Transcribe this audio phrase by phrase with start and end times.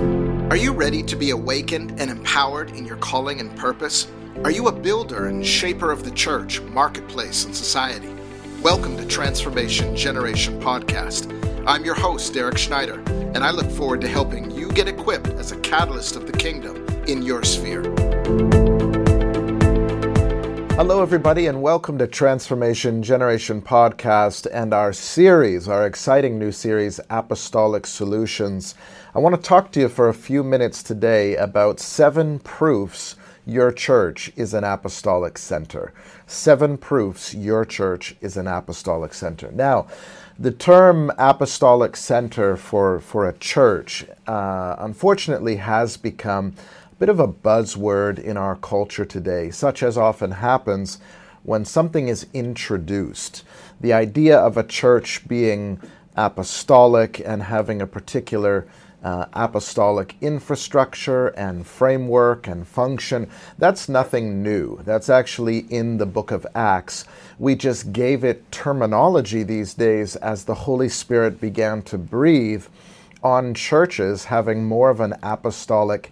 [0.00, 4.08] Are you ready to be awakened and empowered in your calling and purpose?
[4.42, 8.12] Are you a builder and shaper of the church, marketplace, and society?
[8.60, 11.30] Welcome to Transformation Generation Podcast.
[11.64, 15.52] I'm your host, Derek Schneider, and I look forward to helping you get equipped as
[15.52, 17.84] a catalyst of the kingdom in your sphere.
[20.76, 26.98] Hello, everybody, and welcome to Transformation Generation Podcast and our series, our exciting new series,
[27.10, 28.74] Apostolic Solutions.
[29.14, 33.14] I want to talk to you for a few minutes today about seven proofs
[33.46, 35.92] your church is an apostolic center.
[36.26, 39.52] Seven proofs your church is an apostolic center.
[39.52, 39.86] Now,
[40.40, 46.54] the term apostolic center for, for a church uh, unfortunately has become
[46.98, 50.98] bit of a buzzword in our culture today, such as often happens
[51.42, 53.44] when something is introduced.
[53.80, 55.80] The idea of a church being
[56.16, 58.66] apostolic and having a particular
[59.02, 63.28] uh, apostolic infrastructure and framework and function.
[63.58, 64.80] That's nothing new.
[64.84, 67.04] That's actually in the book of Acts.
[67.38, 72.64] We just gave it terminology these days as the Holy Spirit began to breathe
[73.22, 76.10] on churches having more of an apostolic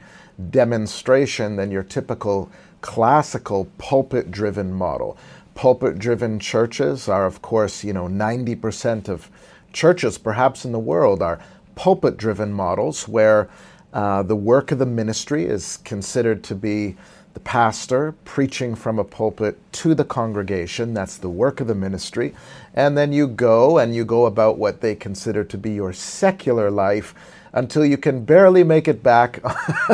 [0.50, 5.16] demonstration than your typical classical pulpit driven model.
[5.54, 9.30] Pulpit driven churches are, of course, you know, 90% of
[9.72, 11.40] churches, perhaps in the world, are
[11.74, 13.48] pulpit driven models where
[13.92, 16.96] uh, the work of the ministry is considered to be
[17.34, 20.92] the pastor preaching from a pulpit to the congregation.
[20.92, 22.34] That's the work of the ministry.
[22.74, 26.70] And then you go and you go about what they consider to be your secular
[26.70, 27.14] life
[27.52, 29.40] until you can barely make it back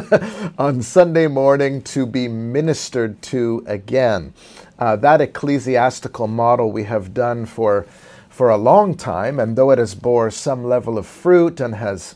[0.58, 4.32] on Sunday morning to be ministered to again.
[4.78, 7.86] Uh, that ecclesiastical model we have done for
[8.28, 12.14] for a long time, and though it has bore some level of fruit and has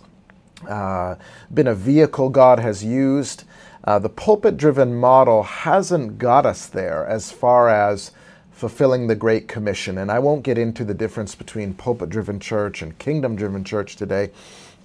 [0.69, 1.17] uh,
[1.53, 3.43] been a vehicle God has used,
[3.85, 8.13] uh, the pulpit driven model hasn't got us there as far as
[8.53, 9.99] fulfilling the Great Commission.
[9.99, 13.97] And I won't get into the difference between pulpit driven church and kingdom driven church
[13.97, 14.31] today.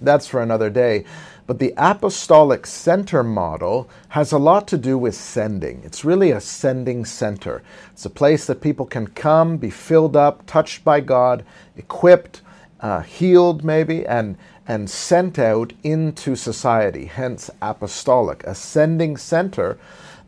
[0.00, 1.04] That's for another day.
[1.46, 5.82] But the apostolic center model has a lot to do with sending.
[5.82, 7.62] It's really a sending center.
[7.92, 11.44] It's a place that people can come, be filled up, touched by God,
[11.76, 12.42] equipped,
[12.80, 14.36] uh, healed maybe, and,
[14.66, 19.78] and sent out into society, hence apostolic, a sending center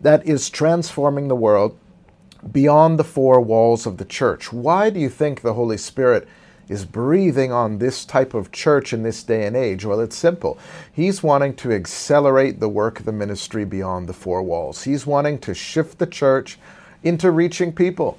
[0.01, 1.77] that is transforming the world
[2.51, 4.53] beyond the four walls of the church.
[4.53, 6.27] Why do you think the Holy Spirit
[6.71, 9.85] is breathing on this type of church in this day and age?
[9.85, 10.57] Well, it's simple.
[10.93, 14.85] He's wanting to accelerate the work of the ministry beyond the four walls.
[14.85, 16.61] He's wanting to shift the church
[17.03, 18.19] into reaching people,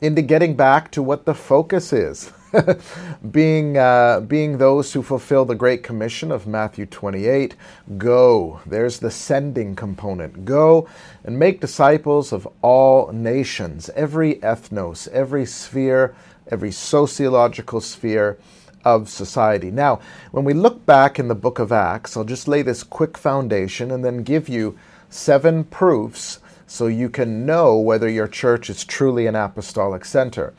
[0.00, 2.32] into getting back to what the focus is.
[3.30, 7.56] being uh, being those who fulfill the great commission of Matthew 28
[7.96, 10.86] go there's the sending component go
[11.24, 16.14] and make disciples of all nations every ethnos every sphere
[16.50, 18.38] every sociological sphere
[18.84, 19.70] of society.
[19.70, 20.00] Now,
[20.32, 23.90] when we look back in the book of Acts, I'll just lay this quick foundation
[23.90, 29.26] and then give you seven proofs so you can know whether your church is truly
[29.26, 30.54] an apostolic center.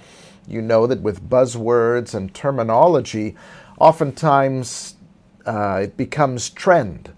[0.47, 3.35] You know that with buzzwords and terminology,
[3.79, 4.95] oftentimes
[5.45, 7.11] uh, it becomes trend,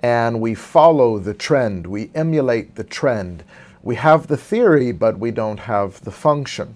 [0.00, 3.44] and we follow the trend, we emulate the trend.
[3.82, 6.74] We have the theory, but we don't have the function.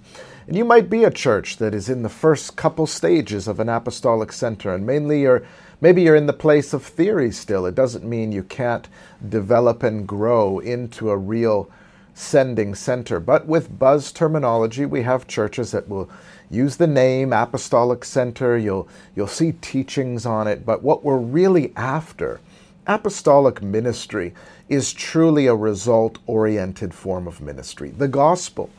[0.49, 3.69] And you might be a church that is in the first couple stages of an
[3.69, 5.45] apostolic center, and mainly you're
[5.83, 7.67] maybe you're in the place of theory still.
[7.67, 8.89] It doesn't mean you can't
[9.29, 11.71] develop and grow into a real
[12.15, 13.21] sending center.
[13.21, 16.09] But with buzz terminology, we have churches that will
[16.49, 18.57] use the name apostolic center.
[18.57, 22.41] You'll you'll see teachings on it, but what we're really after
[22.87, 24.33] apostolic ministry
[24.71, 27.91] is truly a result oriented form of ministry.
[27.91, 28.71] The gospel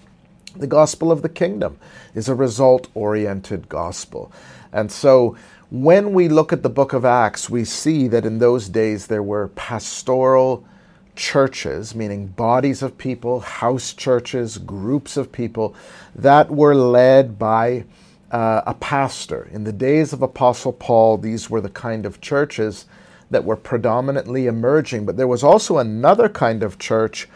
[0.55, 1.77] the gospel of the kingdom
[2.15, 4.31] is a result oriented gospel.
[4.71, 5.37] And so
[5.69, 9.23] when we look at the book of Acts, we see that in those days there
[9.23, 10.65] were pastoral
[11.15, 15.75] churches, meaning bodies of people, house churches, groups of people
[16.15, 17.83] that were led by
[18.31, 19.49] uh, a pastor.
[19.51, 22.85] In the days of Apostle Paul, these were the kind of churches
[23.29, 25.05] that were predominantly emerging.
[25.05, 27.27] But there was also another kind of church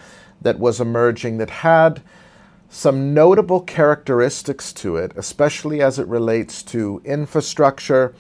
[0.42, 2.01] that was emerging that had
[2.73, 8.15] some notable characteristics to it, especially as it relates to infrastructure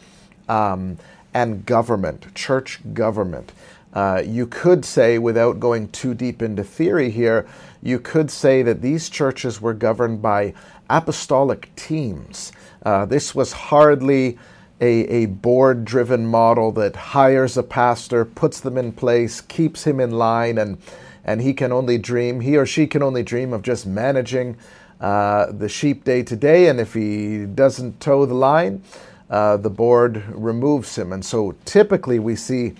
[0.47, 0.95] um,
[1.33, 3.51] and government, church government.
[3.93, 7.47] Uh, you could say, without going too deep into theory here,
[7.81, 10.53] you could say that these churches were governed by
[10.87, 12.51] apostolic teams.
[12.85, 14.37] Uh, this was hardly
[14.79, 19.99] a, a board driven model that hires a pastor, puts them in place, keeps him
[19.99, 20.77] in line, and,
[21.23, 24.57] and he can only dream, he or she can only dream of just managing
[24.99, 26.67] uh, the sheep day to day.
[26.67, 28.83] And if he doesn't toe the line,
[29.29, 31.11] uh, the board removes him.
[31.11, 32.73] And so typically we see,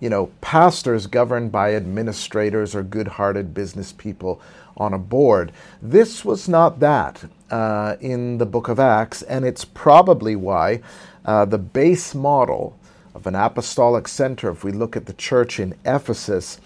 [0.00, 4.40] you know, pastors governed by administrators or good hearted business people
[4.76, 5.52] on a board.
[5.80, 10.80] This was not that uh, in the book of Acts, and it's probably why
[11.24, 12.76] uh, the base model
[13.14, 16.60] of an apostolic center, if we look at the church in Ephesus,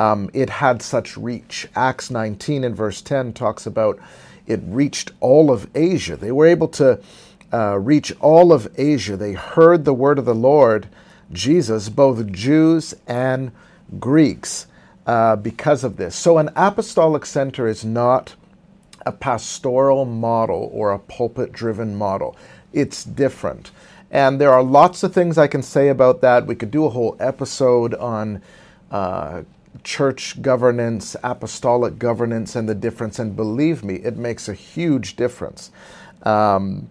[0.00, 1.68] um, it had such reach.
[1.76, 4.00] Acts 19 and verse 10 talks about
[4.46, 6.16] it reached all of Asia.
[6.16, 7.00] They were able to
[7.52, 9.16] uh, reach all of Asia.
[9.16, 10.88] They heard the word of the Lord,
[11.30, 13.52] Jesus, both Jews and
[13.98, 14.66] Greeks,
[15.06, 16.16] uh, because of this.
[16.16, 18.34] So, an apostolic center is not
[19.04, 22.36] a pastoral model or a pulpit driven model,
[22.72, 23.70] it's different.
[24.10, 26.46] And there are lots of things I can say about that.
[26.46, 28.42] We could do a whole episode on
[28.90, 29.42] uh,
[29.82, 33.18] church governance, apostolic governance, and the difference.
[33.18, 35.70] And believe me, it makes a huge difference.
[36.22, 36.90] Um,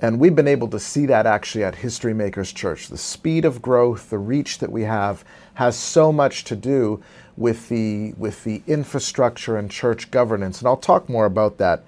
[0.00, 2.88] and we've been able to see that actually at History Makers Church.
[2.88, 5.24] The speed of growth, the reach that we have,
[5.54, 7.02] has so much to do
[7.36, 10.60] with the with the infrastructure and church governance.
[10.60, 11.84] And I'll talk more about that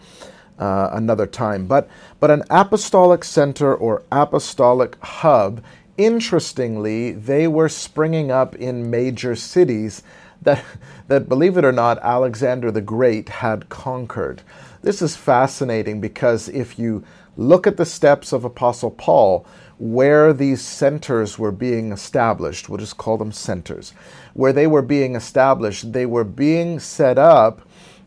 [0.61, 1.67] uh, another time.
[1.67, 1.89] But,
[2.21, 5.63] but an apostolic center or apostolic hub,
[5.97, 10.03] interestingly, they were springing up in major cities
[10.43, 10.65] that,
[11.09, 14.43] that, believe it or not, Alexander the Great had conquered.
[14.83, 17.05] This is fascinating because if you
[17.37, 19.47] look at the steps of Apostle Paul,
[19.79, 23.95] where these centers were being established, we'll just call them centers,
[24.35, 27.63] where they were being established, they were being set up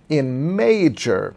[0.10, 1.36] in major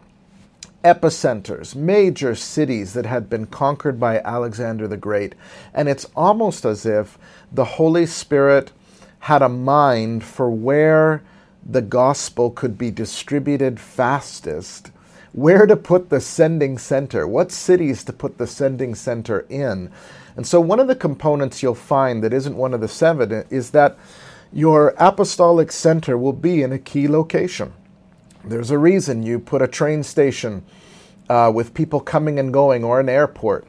[0.83, 5.33] epicenters, major cities that had been conquered by Alexander the Great.
[5.73, 7.17] And it's almost as if
[7.51, 8.71] the Holy Spirit
[9.19, 11.23] had a mind for where
[11.65, 14.91] the gospel could be distributed fastest,
[15.33, 19.91] where to put the sending center, what cities to put the sending center in.
[20.35, 23.71] And so, one of the components you'll find that isn't one of the seven is
[23.71, 23.97] that
[24.53, 27.73] your apostolic center will be in a key location.
[28.45, 30.63] There's a reason you put a train station
[31.29, 33.67] uh, with people coming and going or an airport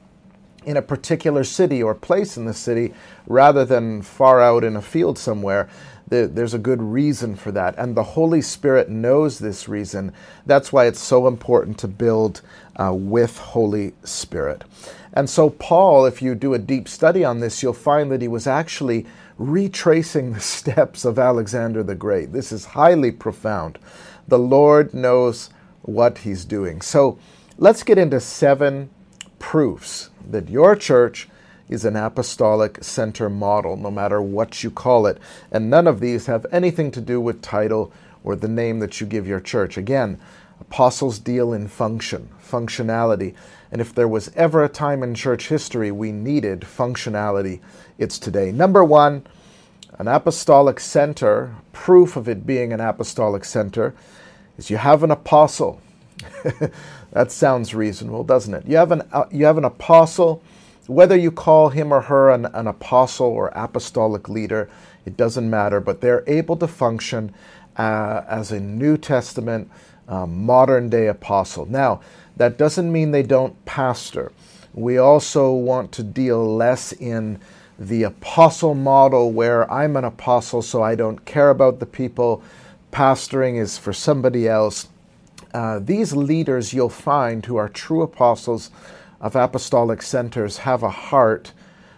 [0.68, 2.92] in a particular city or place in the city
[3.26, 5.66] rather than far out in a field somewhere.
[6.08, 7.74] There's a good reason for that.
[7.78, 10.12] And the Holy Spirit knows this reason.
[10.44, 12.42] That's why it's so important to build
[12.76, 14.64] uh, with Holy Spirit.
[15.14, 18.28] And so, Paul, if you do a deep study on this, you'll find that he
[18.28, 19.06] was actually
[19.38, 22.34] retracing the steps of Alexander the Great.
[22.34, 23.78] This is highly profound.
[24.28, 25.48] The Lord knows
[25.80, 26.82] what he's doing.
[26.82, 27.18] So,
[27.56, 28.90] let's get into seven
[29.38, 31.28] proofs that your church
[31.68, 35.18] is an apostolic center model, no matter what you call it.
[35.50, 37.92] And none of these have anything to do with title
[38.24, 39.76] or the name that you give your church.
[39.76, 40.18] Again,
[40.60, 43.34] apostles deal in function, functionality.
[43.70, 47.60] And if there was ever a time in church history we needed functionality,
[47.98, 48.50] it's today.
[48.50, 49.26] Number one,
[49.98, 53.94] an apostolic center, proof of it being an apostolic center,
[54.56, 55.80] is you have an apostle.
[57.12, 58.66] that sounds reasonable, doesn't it?
[58.66, 60.42] You have an, uh, you have an apostle,
[60.86, 64.68] whether you call him or her an, an apostle or apostolic leader,
[65.06, 67.34] it doesn't matter, but they're able to function
[67.76, 69.70] uh, as a New Testament,
[70.08, 71.66] uh, modern day apostle.
[71.66, 72.00] Now,
[72.36, 74.32] that doesn't mean they don't pastor.
[74.74, 77.40] We also want to deal less in
[77.78, 82.42] the apostle model where I'm an apostle, so I don't care about the people.
[82.92, 84.88] Pastoring is for somebody else.
[85.58, 88.70] Uh, these leaders you'll find who are true apostles
[89.20, 91.52] of apostolic centers have a heart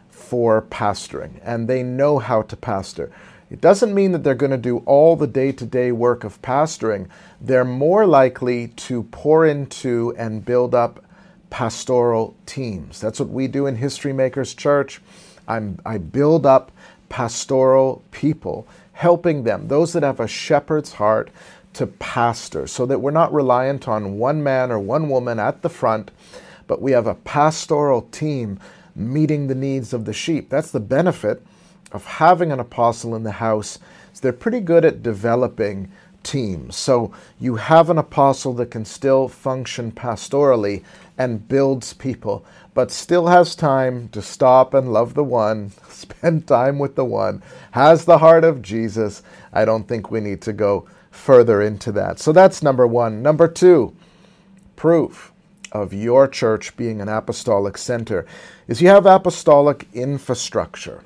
[0.09, 3.13] for pastoring and they know how to pastor.
[3.51, 6.41] It doesn't mean that they're going to do all the day to day work of
[6.41, 7.11] pastoring.
[7.39, 11.05] They're more likely to pour into and build up
[11.51, 12.99] pastoral teams.
[12.99, 15.03] That's what we do in History Makers Church.
[15.47, 16.73] I'm, I build up
[17.11, 21.29] pastoral people, helping them, those that have a shepherd's heart,
[21.75, 25.69] to pastor so that we're not reliant on one man or one woman at the
[25.69, 26.11] front,
[26.67, 28.59] but we have a pastoral team
[28.95, 30.49] meeting the needs of the sheep.
[30.51, 31.43] That's the benefit
[31.93, 33.79] of having an apostle in the house.
[34.21, 35.91] They're pretty good at developing
[36.23, 36.77] teams.
[36.77, 40.85] So you have an apostle that can still function pastorally
[41.17, 46.79] and builds people, but still has time to stop and love the one, spend time
[46.79, 49.23] with the one, has the heart of Jesus.
[49.53, 52.19] I don't think we need to go further into that.
[52.19, 53.23] So that's number one.
[53.23, 53.95] Number two,
[54.77, 55.33] proof.
[55.73, 58.27] of your church being an apostolic center
[58.67, 61.03] is you have apostolic infrastructure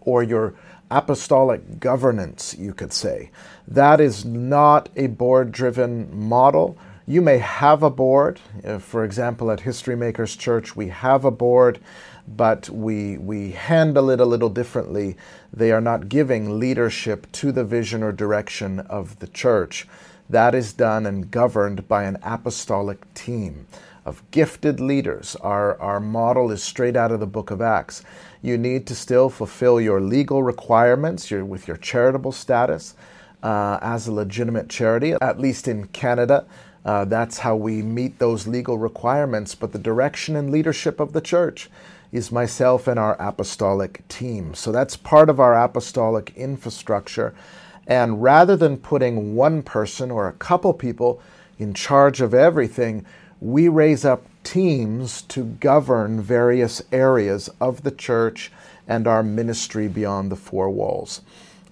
[0.00, 0.54] or your
[0.90, 3.30] apostolic governance, you could say.
[3.66, 6.78] That is not a board driven model.
[7.06, 8.40] You may have a board.
[8.64, 11.80] Uh, for example, at History Makers Church, we have a board,
[12.28, 15.16] but we, we handle it a little differently.
[15.52, 19.86] They are not giving leadership to the vision or direction of the church.
[20.28, 23.66] That is done and governed by an apostolic team
[24.04, 25.36] of gifted leaders.
[25.36, 28.02] Our, our model is straight out of the book of Acts.
[28.42, 32.94] You need to still fulfill your legal requirements your, with your charitable status
[33.42, 36.46] uh, as a legitimate charity, at least in Canada.
[36.84, 39.56] Uh, that's how we meet those legal requirements.
[39.56, 41.68] But the direction and leadership of the church
[42.12, 44.54] is myself and our apostolic team.
[44.54, 47.34] So that's part of our apostolic infrastructure.
[47.86, 51.20] And rather than putting one person or a couple people
[51.58, 53.04] in charge of everything,
[53.40, 58.50] we raise up teams to govern various areas of the church
[58.88, 61.22] and our ministry beyond the four walls.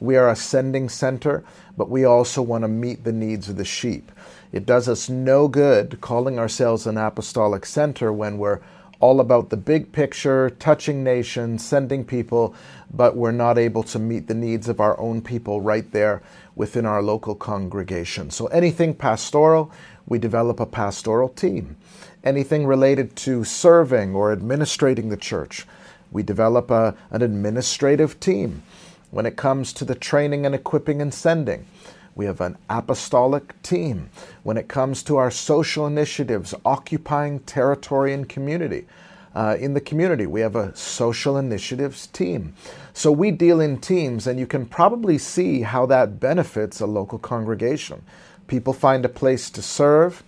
[0.01, 1.45] We are a sending center,
[1.77, 4.11] but we also want to meet the needs of the sheep.
[4.53, 8.61] It does us no good calling ourselves an apostolic center when we're
[9.01, 12.55] all about the big picture, touching nations, sending people,
[12.93, 16.23] but we're not able to meet the needs of our own people right there
[16.55, 18.31] within our local congregation.
[18.31, 19.73] So anything pastoral,
[20.07, 21.77] we develop a pastoral team.
[22.23, 25.67] Anything related to serving or administrating the church,
[26.11, 28.63] we develop a, an administrative team.
[29.11, 31.67] When it comes to the training and equipping and sending,
[32.15, 34.11] we have an apostolic team.
[34.43, 38.87] When it comes to our social initiatives, occupying territory and community,
[39.35, 42.55] uh, in the community, we have a social initiatives team.
[42.93, 47.19] So we deal in teams, and you can probably see how that benefits a local
[47.19, 48.03] congregation.
[48.47, 50.23] People find a place to serve.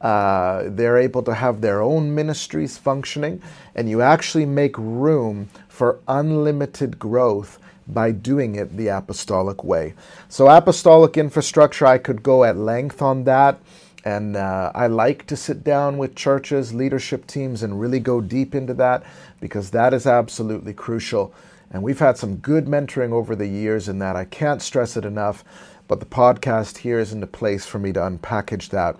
[0.00, 3.40] Uh, they're able to have their own ministries functioning,
[3.76, 9.94] and you actually make room for unlimited growth by doing it the apostolic way.
[10.28, 13.60] So, apostolic infrastructure, I could go at length on that.
[14.04, 18.54] And uh, I like to sit down with churches, leadership teams, and really go deep
[18.54, 19.02] into that
[19.40, 21.34] because that is absolutely crucial.
[21.70, 24.16] And we've had some good mentoring over the years in that.
[24.16, 25.44] I can't stress it enough,
[25.88, 28.96] but the podcast here isn't a place for me to unpackage that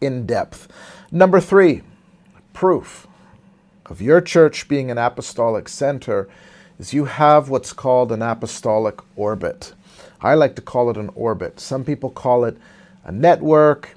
[0.00, 0.68] in depth.
[1.10, 1.82] Number three,
[2.52, 3.06] proof
[3.84, 6.28] of your church being an apostolic center
[6.78, 9.72] is you have what's called an apostolic orbit.
[10.20, 11.60] I like to call it an orbit.
[11.60, 12.56] Some people call it
[13.04, 13.96] a network.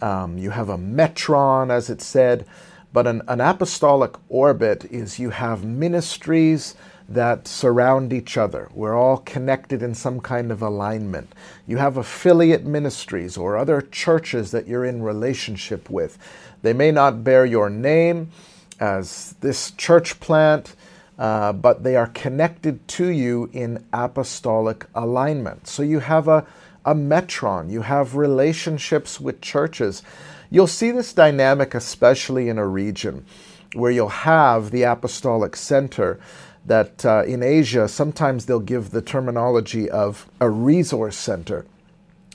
[0.00, 2.46] Um, you have a metron, as it said.
[2.92, 6.74] But an, an apostolic orbit is you have ministries
[7.08, 8.68] that surround each other.
[8.74, 11.32] We're all connected in some kind of alignment.
[11.66, 16.18] You have affiliate ministries or other churches that you're in relationship with.
[16.62, 18.30] They may not bear your name
[18.78, 20.74] as this church plant,
[21.18, 25.66] uh, but they are connected to you in apostolic alignment.
[25.66, 26.46] So you have a,
[26.84, 30.02] a metron, you have relationships with churches.
[30.50, 33.26] You'll see this dynamic, especially in a region
[33.74, 36.18] where you'll have the apostolic center.
[36.66, 41.64] That uh, in Asia, sometimes they'll give the terminology of a resource center,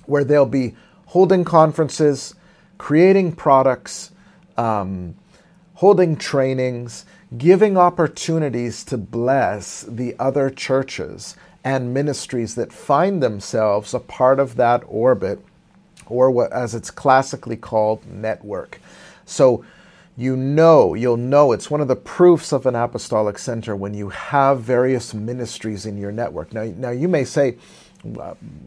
[0.07, 0.75] where they'll be
[1.07, 2.33] holding conferences,
[2.79, 4.11] creating products,
[4.57, 5.13] um,
[5.83, 7.03] holding trainings,
[7.37, 14.55] giving opportunities to bless the other churches and ministries that find themselves a part of
[14.55, 15.37] that orbit,
[16.05, 18.79] or what, as it's classically called, network.
[19.25, 19.65] So
[20.15, 24.07] you know, you'll know it's one of the proofs of an apostolic center when you
[24.07, 26.53] have various ministries in your network.
[26.53, 27.57] Now, now you may say,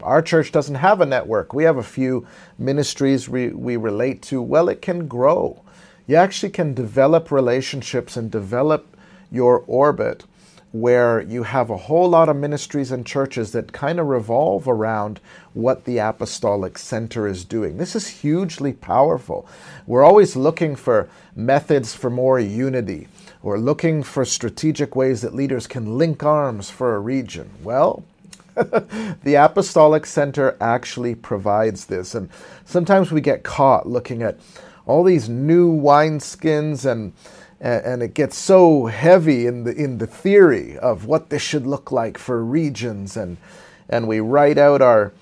[0.03, 1.51] our church doesn't have a network.
[1.51, 2.27] We have a few
[2.59, 4.39] ministries we, we relate to.
[4.39, 5.63] Well, it can grow
[6.07, 8.95] you actually can develop relationships and develop
[9.29, 10.23] your orbit
[10.71, 15.19] where you have a whole lot of ministries and churches that kind of revolve around
[15.53, 17.77] what the apostolic center is doing.
[17.77, 19.47] This is hugely powerful.
[19.85, 23.07] We're always looking for methods for more unity.
[23.41, 27.49] We're looking for strategic ways that leaders can link arms for a region.
[27.63, 28.03] Well,
[28.55, 32.13] the apostolic center actually provides this.
[32.13, 32.29] And
[32.65, 34.37] sometimes we get caught looking at
[34.87, 37.13] all these new wineskins and
[37.59, 41.91] and it gets so heavy in the in the theory of what this should look
[41.91, 43.17] like for regions.
[43.17, 43.37] And
[43.89, 45.13] and we write out our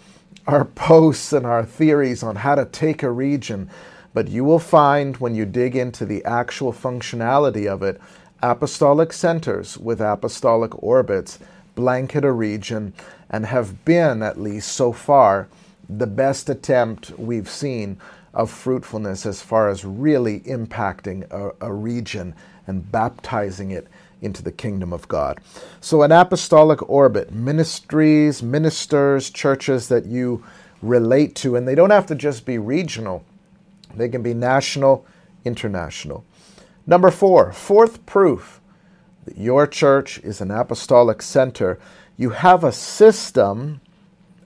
[0.47, 3.69] our posts and our theories on how to take a region.
[4.13, 7.99] But you will find when you dig into the actual functionality of it
[8.43, 11.39] apostolic centers with apostolic orbits
[11.73, 12.93] blanket a region
[13.29, 15.47] and have been at least so far
[15.89, 17.97] the best attempt we've seen
[18.35, 22.35] of fruitfulness as far as really impacting a, a region
[22.67, 23.87] and baptizing it
[24.21, 25.39] into the kingdom of God.
[25.79, 30.43] So, an apostolic orbit, ministries, ministers, churches that you
[30.81, 33.23] relate to, and they don't have to just be regional,
[33.95, 35.05] they can be national,
[35.45, 36.25] international.
[36.85, 38.59] Number four, fourth proof
[39.25, 41.79] that your church is an apostolic center.
[42.17, 43.81] You have a system,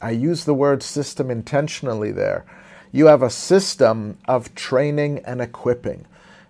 [0.02, 2.46] I use the word system intentionally there.
[2.92, 6.06] You have a system of training and equipping.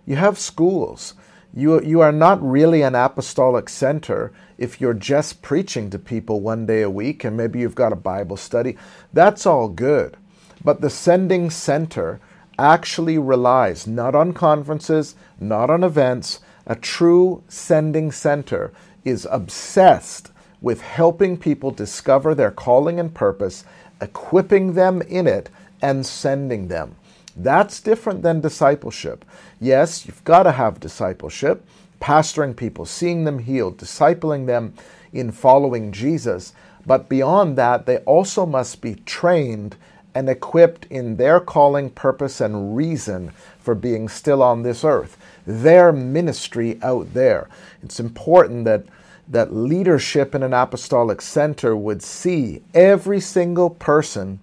[0.06, 1.14] You have schools.
[1.52, 6.64] You, you are not really an apostolic center if you're just preaching to people one
[6.64, 8.76] day a week and maybe you've got a Bible study.
[9.12, 10.16] That's all good.
[10.64, 12.20] But the sending center
[12.58, 16.40] actually relies not on conferences, not on events.
[16.66, 18.72] A true sending center
[19.04, 20.30] is obsessed
[20.60, 23.64] with helping people discover their calling and purpose,
[24.00, 25.48] equipping them in it,
[25.82, 26.96] and sending them.
[27.36, 29.24] That's different than discipleship.
[29.60, 31.64] Yes, you've got to have discipleship,
[32.00, 34.74] pastoring people, seeing them healed, discipling them
[35.12, 36.52] in following Jesus.
[36.86, 39.76] But beyond that, they also must be trained
[40.14, 45.92] and equipped in their calling, purpose, and reason for being still on this earth, their
[45.92, 47.48] ministry out there.
[47.82, 48.84] It's important that,
[49.28, 54.40] that leadership in an apostolic center would see every single person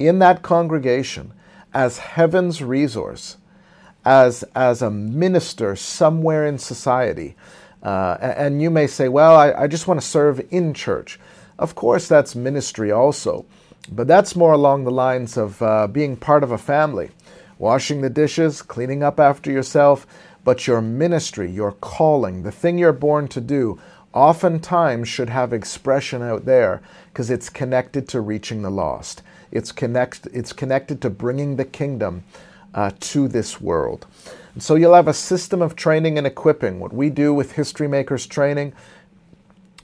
[0.00, 1.32] in that congregation
[1.72, 3.36] as heaven's resource,
[4.04, 7.36] as, as a minister somewhere in society.
[7.82, 11.20] Uh, and you may say, well, I, I just want to serve in church.
[11.58, 13.44] Of course, that's ministry also,
[13.92, 17.10] but that's more along the lines of uh, being part of a family,
[17.58, 20.06] washing the dishes, cleaning up after yourself.
[20.42, 23.78] But your ministry, your calling, the thing you're born to do,
[24.14, 26.80] oftentimes should have expression out there
[27.12, 29.22] because it's connected to reaching the lost.
[29.52, 32.24] It's, connect, it's connected to bringing the kingdom
[32.74, 34.06] uh, to this world.
[34.54, 36.80] And so you'll have a system of training and equipping.
[36.80, 38.72] What we do with History Makers Training,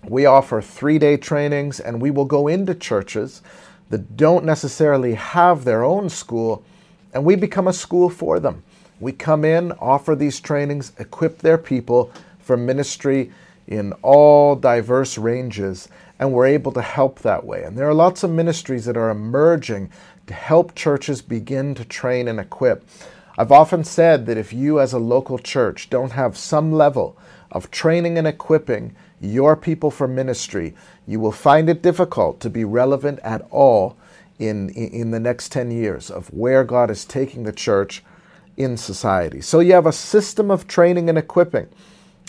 [0.05, 3.43] we offer three day trainings and we will go into churches
[3.91, 6.65] that don't necessarily have their own school
[7.13, 8.63] and we become a school for them.
[9.01, 13.33] We come in, offer these trainings, equip their people for ministry
[13.67, 15.89] in all diverse ranges
[16.19, 17.63] and we're able to help that way.
[17.63, 19.91] And there are lots of ministries that are emerging
[20.27, 22.85] to help churches begin to train and equip.
[23.39, 27.19] I've often said that if you, as a local church, don't have some level
[27.53, 30.75] of training and equipping your people for ministry,
[31.07, 33.97] you will find it difficult to be relevant at all
[34.39, 38.03] in, in the next 10 years of where God is taking the church
[38.57, 39.41] in society.
[39.41, 41.69] So you have a system of training and equipping.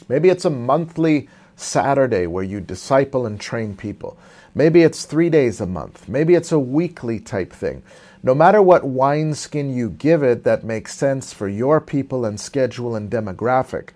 [0.08, 4.18] Maybe it's a monthly Saturday where you disciple and train people.
[4.56, 6.08] Maybe it's three days a month.
[6.08, 7.84] Maybe it's a weekly type thing.
[8.24, 12.96] No matter what wineskin you give it that makes sense for your people and schedule
[12.96, 13.90] and demographic,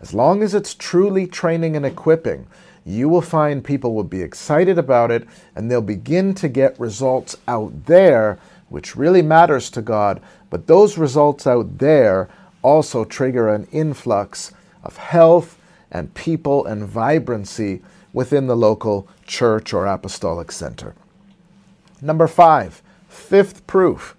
[0.00, 2.46] as long as it's truly training and equipping,
[2.84, 7.36] you will find people will be excited about it and they'll begin to get results
[7.46, 10.22] out there, which really matters to God.
[10.50, 12.28] But those results out there
[12.62, 14.52] also trigger an influx
[14.82, 15.57] of health
[15.90, 20.94] and people and vibrancy within the local church or apostolic center.
[22.00, 24.16] Number five, fifth proof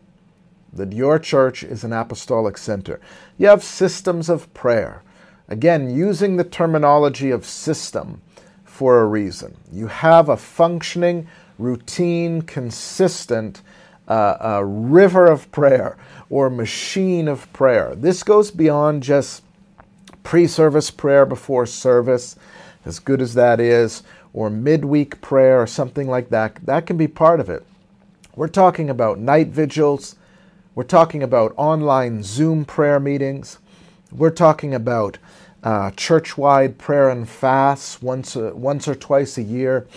[0.73, 2.99] that your church is an apostolic center.
[3.37, 5.01] You have systems of prayer.
[5.47, 8.21] Again, using the terminology of system
[8.63, 9.57] for a reason.
[9.71, 11.27] You have a functioning,
[11.57, 13.61] routine, consistent
[14.07, 15.97] uh, river of prayer
[16.29, 17.95] or machine of prayer.
[17.95, 19.43] This goes beyond just
[20.29, 22.35] pre service prayer before service,
[22.85, 27.07] as good as that is, or midweek prayer or something like that, that can be
[27.07, 27.65] part of it.
[28.35, 30.17] We're talking about night vigils.
[30.75, 33.57] We're talking about online Zoom prayer meetings.
[34.11, 35.17] We're talking about
[35.63, 39.87] uh, church wide prayer and fasts once, uh, once or twice a year.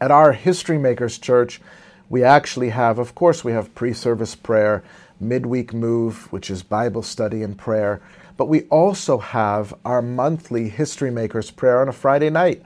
[0.00, 1.60] At our History Makers Church,
[2.08, 4.84] we actually have, of course, we have pre service prayer,
[5.18, 8.00] midweek move, which is Bible study and prayer.
[8.36, 12.62] But we also have our monthly History Makers prayer on a Friday night.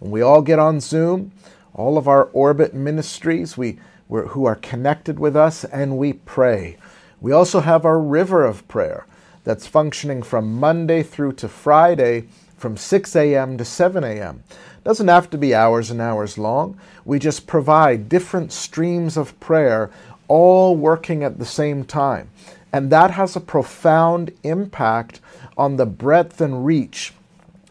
[0.00, 1.32] And we all get on Zoom,
[1.74, 6.76] all of our Orbit ministries we, who are connected with us, and we pray.
[7.20, 9.06] We also have our River of Prayer
[9.44, 13.56] that's functioning from Monday through to Friday from 6 a.m.
[13.58, 14.42] to 7 a.m.
[14.84, 16.78] Doesn't have to be hours and hours long.
[17.04, 19.90] We just provide different streams of prayer
[20.28, 22.30] all working at the same time.
[22.72, 25.20] And that has a profound impact
[25.56, 27.12] on the breadth and reach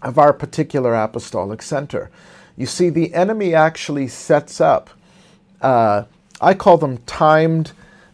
[0.02, 2.10] of our particular apostolic center.
[2.58, 4.90] You see, the enemy actually sets up,
[5.62, 6.04] uh,
[6.42, 7.72] I call them timed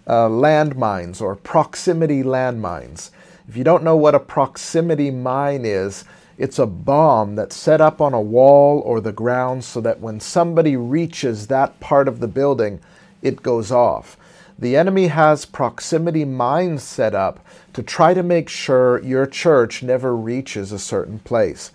[0.07, 3.09] uh, landmines or proximity landmines.
[3.47, 6.05] If you don't know what a proximity mine is,
[6.37, 10.19] it's a bomb that's set up on a wall or the ground so that when
[10.19, 12.79] somebody reaches that part of the building,
[13.21, 14.17] it goes off.
[14.57, 20.15] The enemy has proximity mines set up to try to make sure your church never
[20.15, 21.71] reaches a certain place.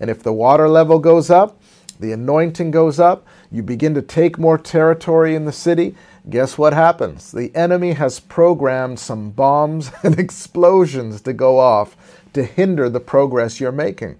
[0.00, 1.60] And if the water level goes up,
[2.00, 5.94] the anointing goes up, you begin to take more territory in the city,
[6.28, 7.30] guess what happens?
[7.30, 11.96] The enemy has programmed some bombs and explosions to go off
[12.32, 14.18] to hinder the progress you're making.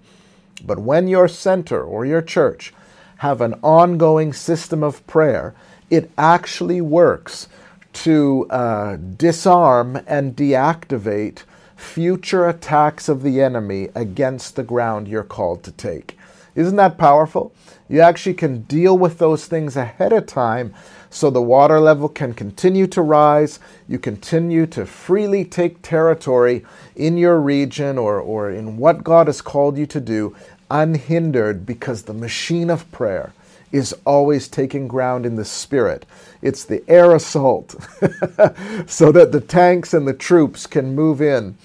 [0.65, 2.73] But when your center or your church
[3.17, 5.53] have an ongoing system of prayer,
[5.89, 7.49] it actually works
[7.95, 11.43] to uh, disarm and deactivate
[11.75, 16.17] future attacks of the enemy against the ground you're called to take.
[16.55, 17.53] Isn't that powerful?
[17.87, 20.73] You actually can deal with those things ahead of time
[21.09, 23.59] so the water level can continue to rise.
[23.87, 29.41] You continue to freely take territory in your region or, or in what God has
[29.41, 30.35] called you to do,
[30.69, 33.33] unhindered because the machine of prayer
[33.75, 36.05] is always taking ground in the spirit.
[36.41, 37.71] It's the air assault
[38.87, 41.57] so that the tanks and the troops can move in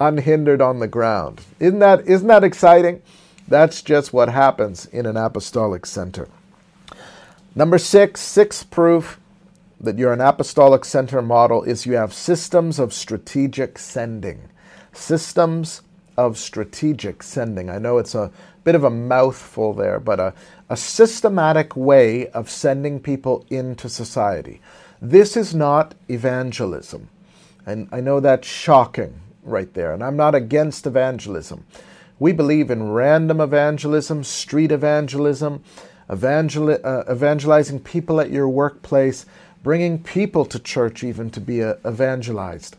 [0.00, 1.42] unhindered on the ground.
[1.60, 3.02] Isn't that, isn't that exciting?
[3.46, 6.28] That's just what happens in an apostolic center.
[7.54, 9.20] Number six, sixth proof
[9.78, 14.48] that you're an apostolic center model is you have systems of strategic sending.
[14.94, 15.82] Systems
[16.16, 17.68] of strategic sending.
[17.68, 18.30] I know it's a
[18.68, 20.34] bit of a mouthful there, but a,
[20.68, 24.60] a systematic way of sending people into society.
[25.00, 27.08] This is not evangelism.
[27.64, 29.94] And I know that's shocking right there.
[29.94, 31.64] And I'm not against evangelism.
[32.18, 35.64] We believe in random evangelism, street evangelism,
[36.12, 39.24] evangel- uh, evangelizing people at your workplace,
[39.62, 42.76] bringing people to church even to be uh, evangelized.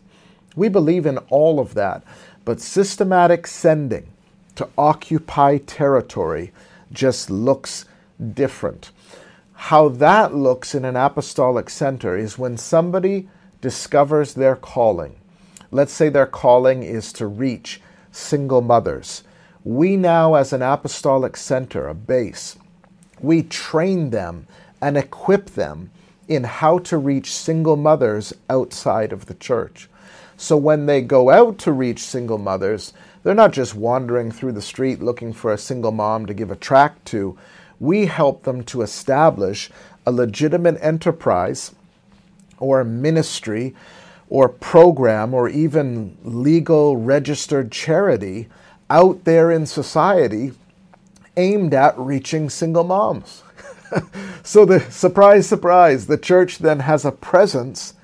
[0.54, 2.04] We believe in all of that,
[2.44, 4.06] but systematic sending
[4.60, 6.52] to occupy territory
[6.92, 7.86] just looks
[8.34, 8.90] different.
[9.54, 13.30] How that looks in an apostolic center is when somebody
[13.62, 15.16] discovers their calling.
[15.70, 17.80] Let's say their calling is to reach
[18.12, 19.24] single mothers.
[19.64, 22.58] We now, as an apostolic center, a base,
[23.18, 24.46] we train them
[24.82, 25.90] and equip them
[26.28, 29.88] in how to reach single mothers outside of the church.
[30.36, 32.92] So when they go out to reach single mothers,
[33.22, 36.56] they're not just wandering through the street looking for a single mom to give a
[36.56, 37.38] tract to.
[37.78, 39.70] We help them to establish
[40.06, 41.74] a legitimate enterprise
[42.58, 43.74] or ministry
[44.28, 48.48] or program or even legal registered charity
[48.88, 50.52] out there in society
[51.36, 53.42] aimed at reaching single moms.
[54.42, 57.94] so, the surprise, surprise, the church then has a presence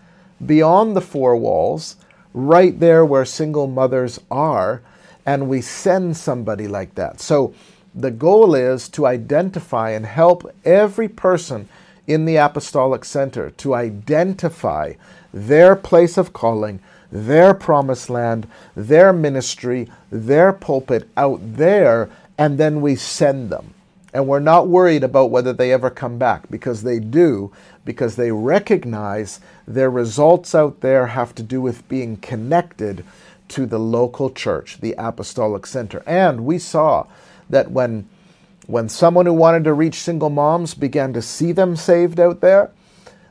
[0.45, 1.97] beyond the four walls,
[2.35, 4.83] right there where single mothers are,
[5.27, 7.21] and we send somebody like that.
[7.21, 7.53] So,
[7.95, 11.69] the goal is to identify and help every person
[12.07, 14.95] in the Apostolic Center to identify
[15.33, 22.81] their place of calling, their promised land, their ministry, their pulpit out there and then
[22.81, 23.75] we send them.
[24.12, 27.53] And we're not worried about whether they ever come back because they do,
[27.85, 33.05] because they recognize their results out there have to do with being connected
[33.49, 36.03] to the local church, the apostolic center.
[36.07, 37.07] And we saw
[37.49, 38.09] that when
[38.67, 42.73] when someone who wanted to reach single moms began to see them saved out there,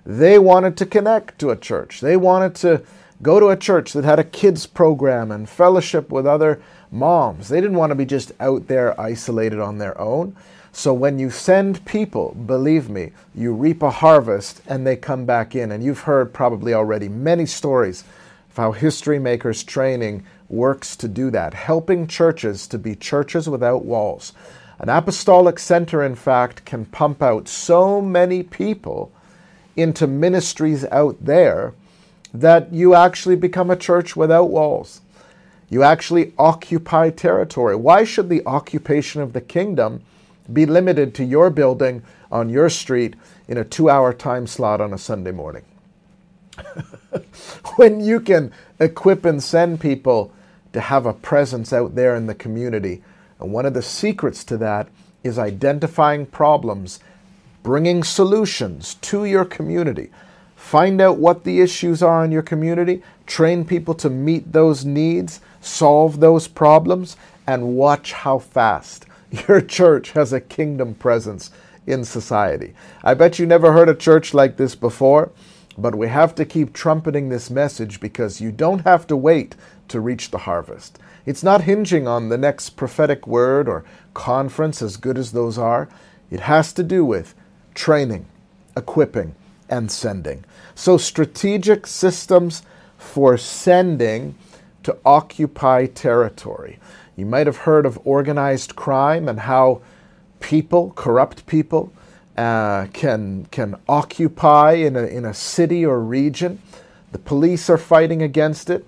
[0.06, 2.00] they wanted to connect to a church.
[2.00, 2.84] They wanted to
[3.22, 7.50] go to a church that had a kids program and fellowship with other moms.
[7.50, 10.36] They didn't want to be just out there isolated on their own.
[10.72, 15.56] So when you send people, believe me, you reap a harvest and they come back
[15.56, 15.72] in.
[15.72, 18.04] And you've heard probably already many stories
[18.56, 23.84] of how History Makers Training works to do that, helping churches to be churches without
[23.84, 24.32] walls.
[24.80, 29.12] An apostolic center, in fact, can pump out so many people
[29.76, 31.74] into ministries out there
[32.34, 35.02] that you actually become a church without walls.
[35.70, 37.76] You actually occupy territory.
[37.76, 40.02] Why should the occupation of the kingdom
[40.54, 43.16] be limited to your building on your street
[43.50, 45.64] in a two hour time slot on a Sunday morning?
[47.76, 50.32] when you can equip and send people
[50.74, 53.04] to have a presence out there in the community.
[53.40, 54.90] And one of the secrets to that
[55.24, 57.00] is identifying problems,
[57.64, 60.10] bringing solutions to your community.
[60.56, 65.40] Find out what the issues are in your community, train people to meet those needs,
[65.62, 69.06] solve those problems, and watch how fast
[69.48, 71.52] your church has a kingdom presence
[71.88, 72.74] in society.
[73.04, 75.32] I bet you never heard a church like this before,
[75.78, 79.56] But we have to keep trumpeting this message because you don't have to wait
[79.90, 81.00] to reach the harvest.
[81.26, 83.84] It's not hinging on the next prophetic word or
[84.14, 85.90] conference, as good as those are.
[86.30, 87.34] It has to do with
[87.74, 88.26] training,
[88.78, 89.36] equipping,
[89.70, 90.46] and sending.
[90.76, 92.64] So, strategic systems
[92.98, 94.36] for sending
[94.84, 96.80] to occupy territory.
[97.16, 99.82] You might have heard of organized crime and how
[100.40, 101.92] people, corrupt people,
[102.38, 106.62] uh, can, can occupy in a, in a city or region.
[107.12, 108.86] The police are fighting against it.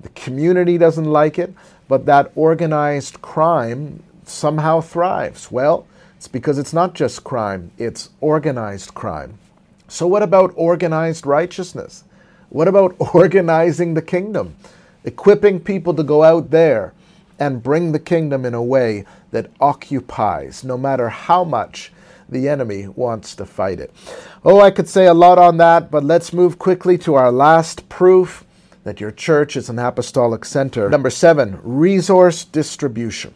[0.00, 1.54] The community doesn't like it,
[1.88, 5.50] but that organized crime somehow thrives.
[5.50, 9.38] Well, it's because it's not just crime, it's organized crime.
[9.86, 12.04] So, what about organized righteousness?
[12.48, 14.56] What about organizing the kingdom?
[15.04, 16.92] Equipping people to go out there
[17.38, 21.92] and bring the kingdom in a way that occupies, no matter how much
[22.28, 23.92] the enemy wants to fight it.
[24.44, 27.88] Oh, I could say a lot on that, but let's move quickly to our last
[27.88, 28.44] proof
[28.84, 30.88] that your church is an apostolic center.
[30.88, 33.34] Number seven, resource distribution.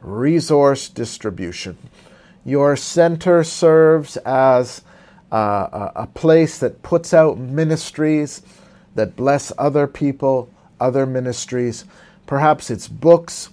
[0.00, 1.76] Resource distribution.
[2.44, 4.82] Your center serves as
[5.30, 8.42] a place that puts out ministries
[8.94, 11.84] that bless other people, other ministries.
[12.26, 13.48] Perhaps it's books,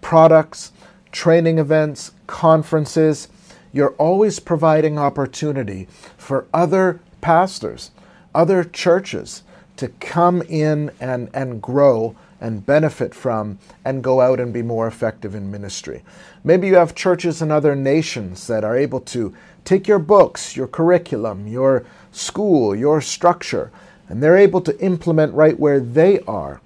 [0.00, 0.72] products,
[1.12, 3.28] training events, conferences.
[3.74, 7.90] You're always providing opportunity for other pastors,
[8.32, 9.42] other churches
[9.76, 14.86] to come in and, and grow and benefit from and go out and be more
[14.86, 16.04] effective in ministry.
[16.44, 19.34] Maybe you have churches in other nations that are able to
[19.64, 23.72] take your books, your curriculum, your school, your structure,
[24.08, 26.60] and they're able to implement right where they are.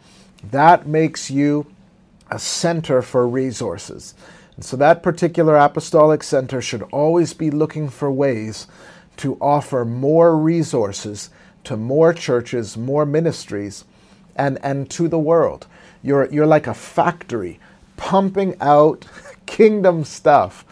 [0.50, 1.66] That makes you
[2.30, 4.14] a center for resources.
[4.58, 8.66] And so that particular apostolic center should always be looking for ways
[9.18, 11.30] to offer more resources
[11.62, 13.84] to more churches, more ministries,
[14.34, 15.68] and, and to the world.
[16.02, 17.60] You're, you're like a factory
[17.96, 19.06] pumping out
[19.46, 20.64] kingdom stuff.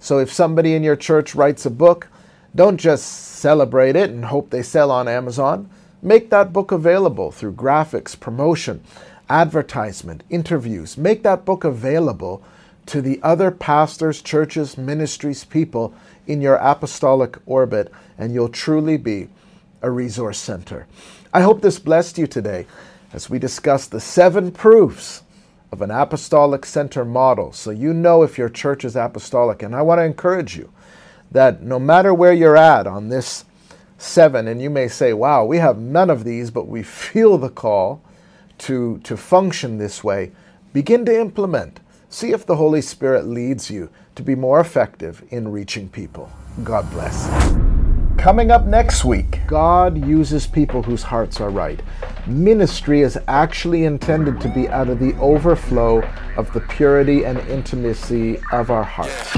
[0.00, 2.08] So if somebody in your church writes a book,
[2.54, 5.70] don't just celebrate it and hope they sell on Amazon.
[6.02, 8.84] Make that book available through graphics, promotion,
[9.30, 10.98] advertisement, interviews.
[10.98, 12.44] Make that book available
[12.86, 15.94] to the other pastors, churches, ministries, people
[16.26, 19.28] in your apostolic orbit, and you'll truly be
[19.82, 20.86] a resource center.
[21.32, 22.66] I hope this blessed you today
[23.12, 25.22] as we discuss the seven proofs
[25.72, 29.62] of an apostolic center model so you know if your church is apostolic.
[29.62, 30.72] And I want to encourage you
[31.30, 33.44] that no matter where you're at on this
[33.98, 37.50] seven, and you may say, wow, we have none of these, but we feel the
[37.50, 38.02] call
[38.58, 40.32] to, to function this way,
[40.72, 41.80] begin to implement.
[42.12, 46.28] See if the Holy Spirit leads you to be more effective in reaching people.
[46.64, 47.28] God bless.
[48.18, 51.80] Coming up next week, God uses people whose hearts are right.
[52.26, 56.02] Ministry is actually intended to be out of the overflow
[56.36, 59.30] of the purity and intimacy of our hearts.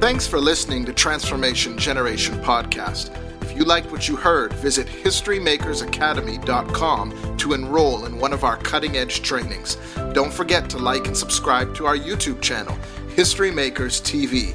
[0.00, 3.27] Thanks for listening to Transformation Generation Podcast.
[3.58, 9.22] You liked what you heard, visit HistoryMakersAcademy.com to enroll in one of our cutting edge
[9.22, 9.76] trainings.
[10.12, 12.78] Don't forget to like and subscribe to our YouTube channel,
[13.16, 14.54] History Makers TV.